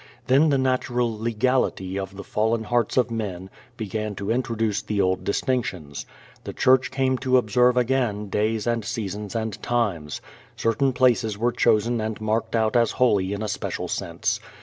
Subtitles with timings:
[0.25, 5.23] Then the natural legality of the fallen hearts of men began to introduce the old
[5.23, 6.07] distinctions.
[6.43, 10.19] The Church came to observe again days and seasons and times.
[10.55, 14.39] Certain places were chosen and marked out as holy in a special sense.